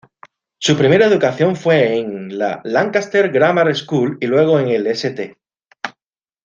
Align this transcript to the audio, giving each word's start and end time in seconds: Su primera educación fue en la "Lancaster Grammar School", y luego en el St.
Su 0.57 0.75
primera 0.75 1.05
educación 1.05 1.55
fue 1.55 1.99
en 1.99 2.35
la 2.35 2.59
"Lancaster 2.63 3.29
Grammar 3.29 3.75
School", 3.75 4.17
y 4.19 4.25
luego 4.25 4.59
en 4.59 4.69
el 4.69 4.87
St. 4.87 5.37